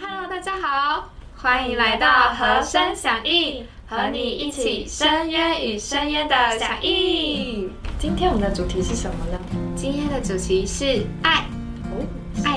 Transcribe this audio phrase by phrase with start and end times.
[0.00, 7.70] Hello，大家好，欢迎来到和声响应，和你一起深渊与深渊的响应。
[7.98, 9.38] 今天我们的主题是什么呢？
[9.76, 11.44] 今天的主题是爱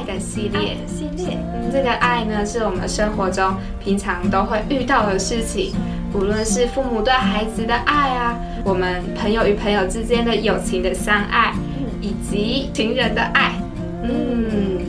[0.06, 0.78] 的系列。
[0.88, 1.38] 系列。
[1.54, 5.73] 嗯，这个爱呢，是我们生活中平常都会遇到的事情，
[6.14, 11.54] 无论是父母对孩子的爱啊，我们朋友与朋友之间的友情的相爱，
[12.02, 13.54] 以及情人的爱。
[14.04, 14.80] 嗯，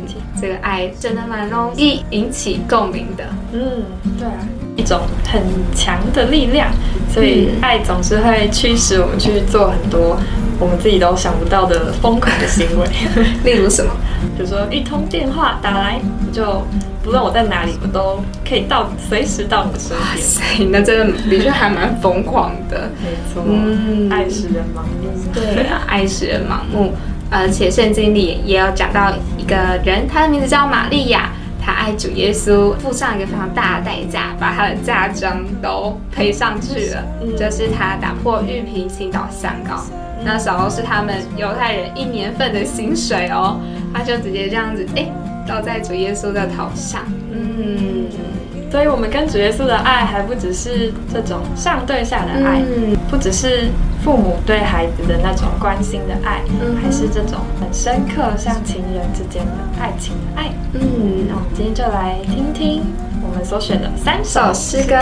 [0.40, 3.24] 这个爱真的蛮容易引起共鸣的。
[3.52, 3.82] 嗯，
[4.18, 4.34] 对啊，
[4.76, 5.42] 一种很
[5.74, 6.70] 强的力量，
[7.10, 10.18] 所以嗯爱总是会驱使我们去做很多
[10.58, 12.86] 我们自己都想不到的疯狂的行为。
[13.44, 13.90] 例如什么？
[14.36, 16.62] 比如说一通电话打来，我就
[17.02, 20.00] 不论我在哪里，我都可以到随时到你的身边。
[20.00, 22.90] 哇塞，那真的的确还蛮疯狂的。
[23.02, 25.10] 没错，嗯爱使人盲目。
[25.32, 26.92] 对啊，爱使人盲目。
[27.28, 39.82] 而且圣经里也有讲到一个人，他的名字叫玛利亚，他爱主耶稣，付上一个非常大的代价，把他的嫁妆都赔上去了，嗯就是他打破玉瓶倾倒香膏。
[40.24, 43.60] 那时候是他们犹太人一年份的薪水哦，
[43.94, 45.06] 他就直接这样子，哎，
[45.46, 47.02] 倒在主耶稣的头上。
[47.30, 48.08] 嗯，
[48.70, 53.68] 所以，我们跟主耶稣的爱还不只是这种上对下的爱，嗯不只是
[54.02, 60.50] 父母对孩子的那种关心的爱，嗯还是这种很深刻像情人之间的爱情的爱。
[60.74, 62.82] 嗯那我们今天就来听听
[63.22, 64.94] 我们所选的三首首诗歌，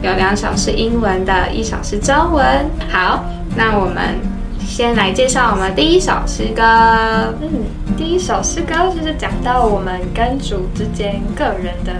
[0.00, 2.44] 有两首是英文的，一首是中文。
[2.88, 3.24] 好，
[3.56, 4.18] 那我们
[4.60, 6.62] 先来介绍我们第一首诗歌。
[7.40, 7.48] 嗯，
[7.96, 11.92] 第一首诗歌就是讲到我们跟主之间个人的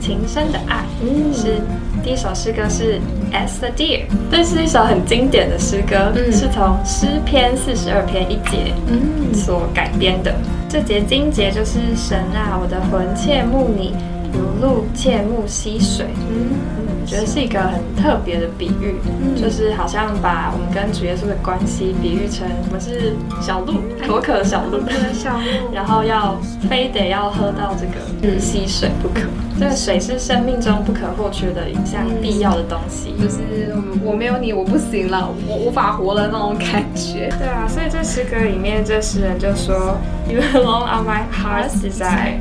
[0.00, 0.84] 情深的爱。
[1.02, 1.60] 嗯是
[2.02, 3.00] 第一首诗歌是
[3.32, 10.34] As the Deer，这是一首很经典的诗歌，嗯是从诗篇四十二篇一节嗯所改编的。
[10.68, 13.94] 这节经节就是神啊，我的魂切慕你，
[14.34, 16.06] 如露切慕溪水。
[16.28, 23.74] 嗯嗯，我觉得是一个很特别的比喻，嗯就是好像把我们跟主耶稣的关系比喻成我们是小鹿，
[24.06, 24.80] 口渴的小鹿，
[25.12, 26.36] 小 鹿然后要
[26.68, 29.20] 非得要喝到这个嗯溪水不可。
[29.56, 33.14] 这个水是生命中不可或缺的一项必要的东西。
[33.22, 33.72] 就是
[34.02, 37.32] 我没有你我不行了，我无法活了那种感觉。
[37.38, 39.96] 对啊，所以这诗歌里面，这诗人就说
[40.28, 42.40] ，You alone are my heart's desire。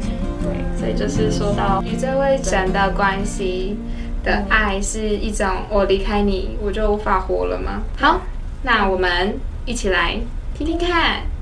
[0.78, 3.78] 所以就是说到与这位神的关系
[4.24, 7.82] 的爱是一种，我离开你我就无法活了吗？
[7.98, 8.22] 好，
[8.64, 10.20] 那我们一起来
[10.58, 11.33] 听听看。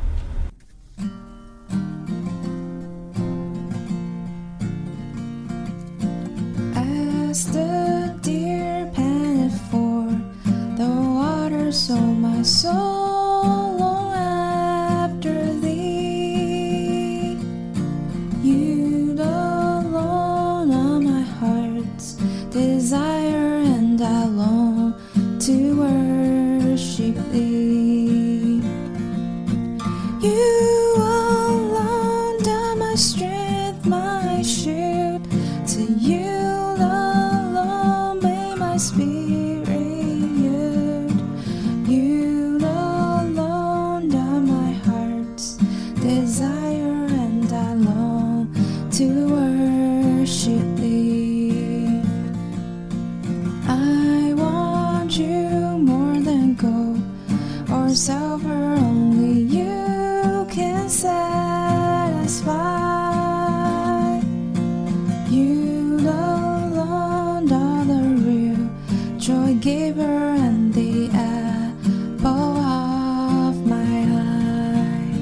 [69.62, 75.14] Giver and the apple of my eye.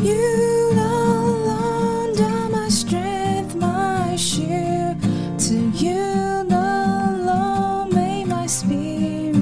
[0.00, 4.96] You alone are my strength, my shield.
[5.40, 5.54] To
[5.84, 9.34] you alone may my spirit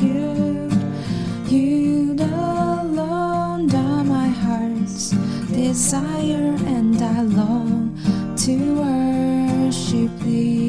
[0.00, 0.72] yield.
[1.50, 5.10] You alone are my heart's
[5.52, 7.94] desire, and I long
[8.38, 10.63] to worship thee.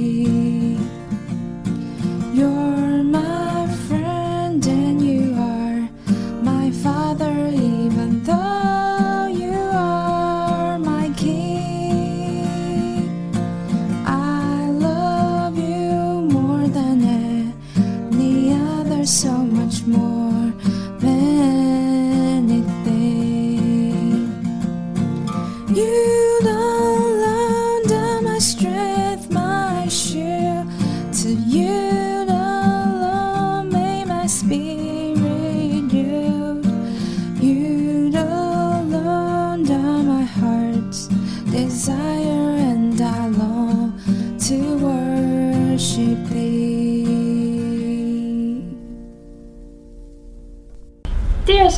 [25.75, 26.54] You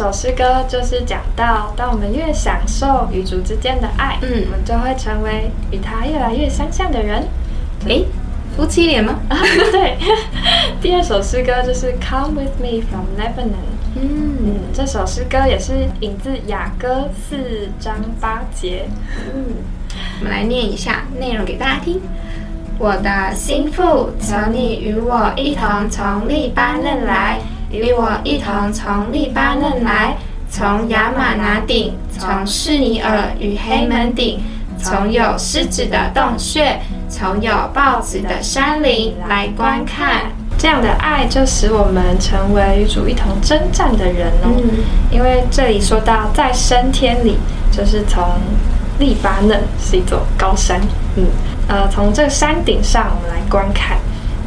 [0.07, 7.27] 首诗歌就是讲到，当我们越享受与主之间的爱，嗯我们就会成为与他越来越相像的人。
[7.87, 8.05] 诶，
[8.55, 9.19] 夫妻脸吗？
[9.27, 9.35] 啊，
[9.69, 9.97] 对。
[10.79, 13.67] 第二首诗歌就是 Come with me from Lebanon。
[13.97, 18.85] 嗯嗯，这首诗歌也是引自雅歌四章八节。
[19.35, 19.43] 嗯，
[20.19, 21.99] 我们来念一下内容给大家听。
[22.79, 27.41] 我的心腹，求你与我一同从利巴嫩来，
[27.71, 30.15] 与我一同从利巴嫩来，
[30.49, 34.39] 从亚玛拿顶，从士尼尔与黑门顶，
[34.81, 36.79] 从有狮子的洞穴，
[37.09, 40.23] 从有豹子的山林来观看。
[40.57, 44.49] 这样的爱就使我们成为与主一同征战的人哦。
[45.11, 47.37] 因为这里说到在升天里，
[47.71, 48.23] 就是从
[48.97, 50.81] 利巴嫩是一座高山，
[51.15, 51.25] 嗯，
[51.67, 53.97] 呃，从这山顶上我们来观看，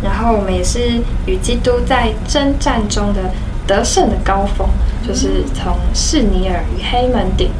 [0.03, 3.31] 然后我们也是与基督在征战中的
[3.67, 4.69] 得胜的高峰，
[5.07, 7.51] 就是从士尼尔与黑门顶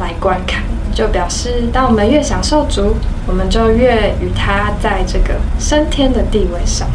[0.00, 0.62] 来观看，
[0.94, 2.96] 就表示当我们越享受主，
[3.26, 6.88] 我们就越与他在这个升天的地位上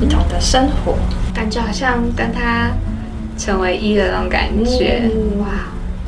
[0.00, 0.94] 一同的生活。
[1.32, 2.70] 感觉好像跟他
[3.36, 5.38] 成为一的那种感觉，嗯。
[5.40, 5.46] 哇，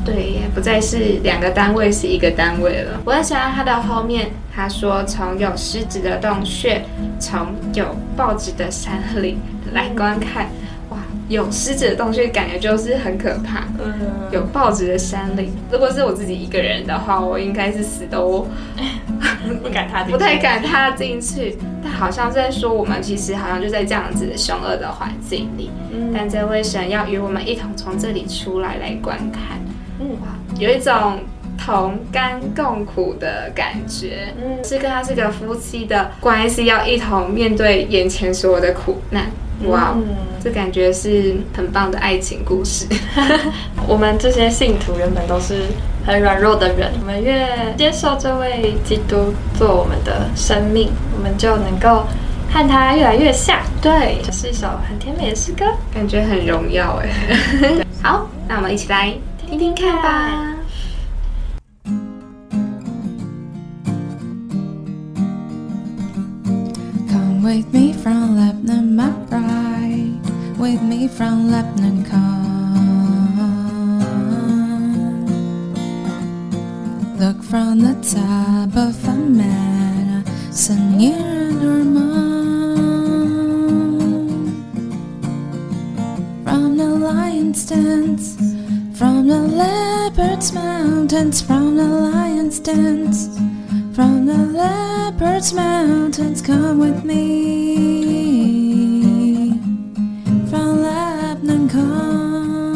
[0.03, 2.99] 对也，不再是两个单位，是一个单位了。
[3.05, 6.83] 我很喜欢他的后面，他说从有狮子的洞穴，
[7.19, 9.37] 从有报纸的山林
[9.73, 10.47] 来观看，
[10.89, 10.97] 哇，
[11.29, 13.65] 有狮子的洞穴感觉就是很可怕。
[13.77, 13.93] 嗯，
[14.31, 18.47] 有报纸的山林，如果是我自己一个人的话，我应该是死都
[19.61, 21.57] 不敢踏不太敢踏进去。
[21.83, 29.59] 但好像在说，我们其实好像就在这样子的凶恶的环境里，嗯但这位神要与我们一同从这里出来来观看，
[30.61, 31.19] 有一种
[31.57, 34.33] 同甘共苦的感觉。
[34.37, 39.25] 嗯是跟他是个夫妻的关系，要一同面对眼前所有的苦难。
[39.65, 42.85] 哇，嗯这感觉是很棒的爱情故事。
[43.87, 45.63] 我们这些信徒原本都是
[46.05, 52.05] 很软弱的人，我们越接受这位基督做我们的生命，我们就能够
[52.51, 53.59] 和他越来越像。
[53.81, 55.65] 对，这是一首很甜美的诗歌。
[55.93, 57.83] 感觉很荣耀哎。
[58.01, 59.13] 好，那我们一起来
[59.47, 60.50] 听听看吧。
[67.41, 70.19] With me from Lebanon, my bride.
[70.57, 72.41] With me from Lebanon, come.
[77.17, 81.81] Look from the top of a man, so near and.
[86.43, 88.35] From the lion's dance,
[88.97, 93.29] from the leopard's mountains, from the lion's dance.
[93.93, 98.29] From the leopard's mountains, come with me.
[100.49, 102.71] From Lebanon, come.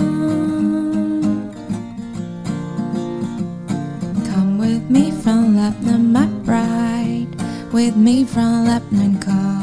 [4.26, 7.28] Come with me from Lebanon, my bride.
[7.72, 9.56] With me from Lebanon, come.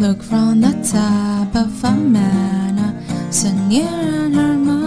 [0.00, 2.94] Look from the top of a manor,
[3.32, 4.83] so and Hermon.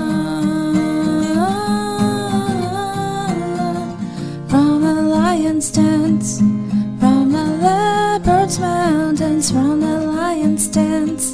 [8.47, 11.33] Leopard's mountains, from the lion's dance,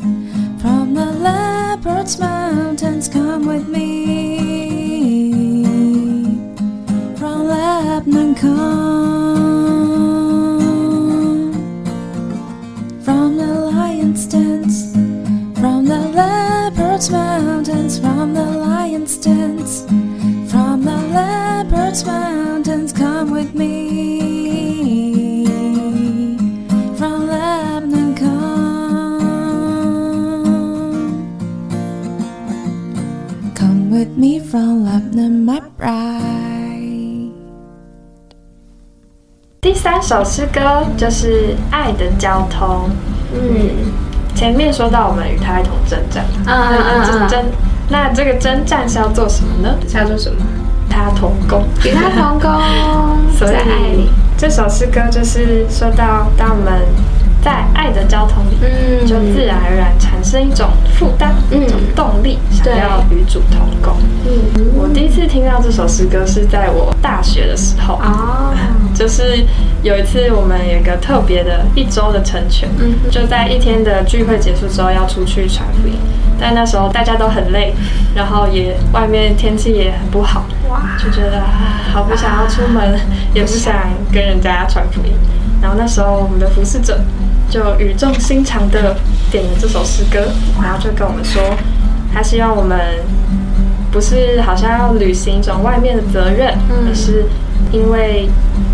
[0.59, 4.43] from the leopard's mountains, come with me.
[7.15, 8.73] From Lebanon, come.
[13.03, 14.93] From the lion's dance,
[15.59, 19.85] from the leopard's mountains, from the lion's dance,
[20.51, 22.42] from the leopard's mountains,
[34.53, 37.31] from Lebanon, my bride.
[39.59, 42.87] 第三首诗歌就是《爱的交通》。
[43.33, 43.91] 嗯
[44.35, 47.45] 前面说到我们与他一同征战，嗯嗯嗯嗯这征
[47.89, 49.75] 那这个征战是要做什么呢？
[49.89, 50.37] 是要做什么？
[50.87, 51.63] 他同工。
[51.83, 52.51] 与他同工，
[53.35, 54.09] 所以在爱里。
[54.37, 56.73] 这首诗歌就是说到，当我们
[57.43, 61.63] 在爱的交通里，嗯就自然而然产生一种负担，嗯。
[61.63, 63.97] 一种动力，想要与主同工。
[64.25, 64.71] 嗯。
[64.75, 68.53] 我第一次听到这首诗歌是在我大学的时候，啊，
[68.93, 69.45] 就是
[69.81, 72.95] 有一次我们有一个特别的一周的成全，嗯。
[73.11, 75.95] 就在一天的聚会结束之后要出去传福音，
[76.39, 77.73] 但那时候大家都很累，
[78.15, 82.99] 然后也外面天气也很不好，哇，就觉得啊好不想要出门，
[83.33, 83.73] 也不想
[84.11, 85.11] 跟人家传福音。
[85.61, 86.99] 然后那时候我们的服侍者
[87.49, 88.95] 就语重心长的
[89.31, 90.19] 点了这首诗歌，
[90.61, 91.41] 然后就跟我们说，
[92.13, 92.79] 他希望我们
[93.91, 96.87] 不是好像要履行一种外面的责任，嗯。
[96.87, 97.25] 而是
[97.71, 98.27] 因为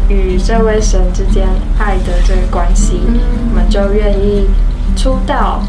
[0.08, 1.48] 与这位神之间
[1.78, 3.20] 爱的这个关系，嗯。
[3.50, 4.48] 我们就愿意
[4.96, 5.62] 出到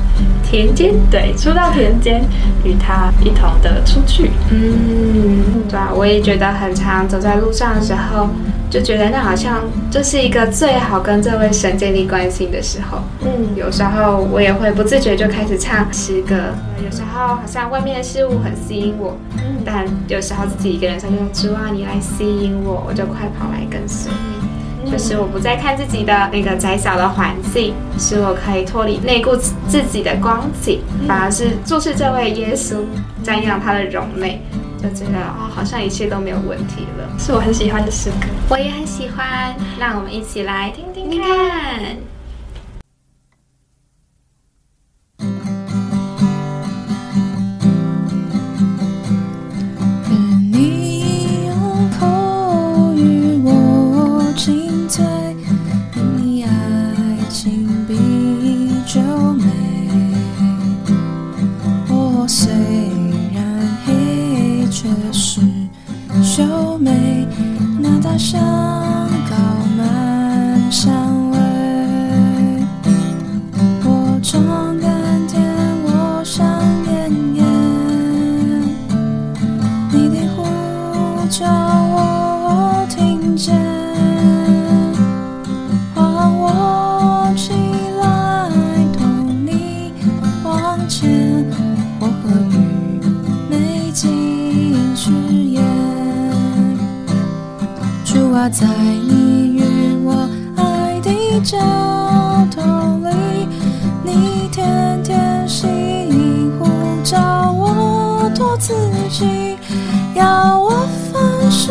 [0.43, 2.25] 田间，对，出到田间
[2.65, 4.31] 与他一同的出去。
[4.51, 8.29] 嗯，对啊，我也觉得很常走在路上的时候，
[8.71, 9.59] 就觉得那好像
[9.91, 12.99] 就是一个最好跟这位神建立关系的时候。
[13.23, 16.37] 嗯，有时候我也会不自觉就开始唱诗歌，
[16.83, 19.17] 有时候好像外面的事物很吸引我，
[19.65, 24.13] 但有时候自己一个人的时候就主啊，你来吸引我，我就快跑来跟随
[24.85, 24.91] 你。
[24.91, 32.77] 就是我不再看自己的那个窄小的环境，使我可以脱离内顾自己的光景，反而是注视这位耶稣，
[33.23, 34.41] 瞻仰他的容美，
[34.81, 37.19] 就觉得哦，好像一切都没有问题了。
[37.19, 38.27] 是我很喜欢的诗歌。
[38.49, 41.97] 我也很喜欢，让我们一起来听听看。
[66.41, 67.27] 秀美，
[67.79, 68.41] 那大香
[69.29, 69.37] 膏
[69.77, 71.37] 满香味。
[73.85, 74.43] 我装
[74.81, 74.89] 甘
[75.29, 75.39] 甜，
[75.85, 76.43] 我想
[76.87, 77.45] 妍妍。
[79.93, 80.39] 你的呼
[81.29, 81.47] 叫
[81.93, 83.55] 我听见，
[85.95, 86.01] 唤
[86.39, 87.53] 我起
[88.01, 88.03] 来
[88.97, 89.93] 同你
[90.43, 91.45] 往前，
[92.01, 92.57] 我和愚
[93.51, 95.11] 昧尽誓
[98.41, 98.49] 挂。
[98.49, 101.59] 在你与我爱的交
[102.51, 103.47] 通里，
[104.03, 106.67] 你天天吸引呼
[107.05, 108.73] 召我做自
[109.11, 109.59] 己，
[110.15, 110.71] 要我
[111.13, 111.71] 凡事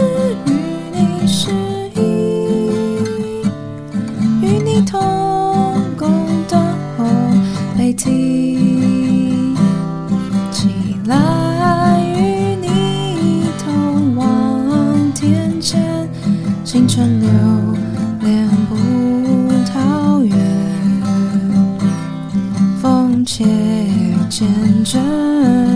[24.39, 24.47] 牵
[24.85, 24.97] 着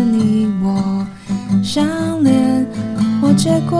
[0.05, 1.05] 你我
[1.61, 1.83] 相
[2.23, 2.65] 连，
[3.21, 3.77] 我结果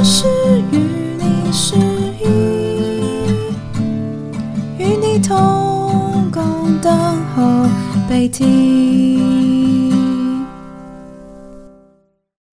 [0.00, 0.26] 凡事
[0.72, 0.78] 与
[1.18, 2.24] 你适宜。
[4.78, 7.68] 与你同工等候
[8.08, 9.92] 被提。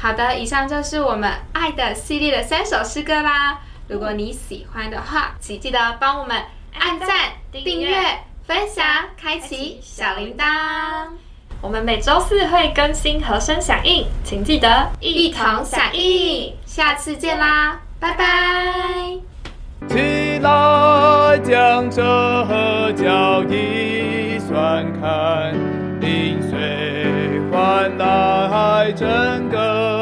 [0.04, 3.62] 好的，以上就是我们爱的系列的三首诗歌啦。
[3.88, 6.36] 如果你喜欢的话，请记得帮我们
[6.77, 8.86] 按赞、订阅、分享、
[9.16, 11.12] 开启小铃铛，
[11.60, 16.54] 我们每周四会更新和声响应，请记得一同响应。
[16.66, 18.26] 下次见啦，拜拜。
[19.88, 22.04] 起来，将这
[22.94, 25.54] 脚一算看，
[26.00, 29.08] 临水换来整
[29.50, 29.97] 个。